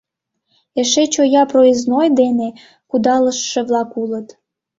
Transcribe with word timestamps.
Эше 0.79 1.03
шоя 1.13 1.43
проездной 1.51 2.07
дене 2.19 2.49
кудалыштше-влак 2.89 3.89
улыт. 4.01 4.27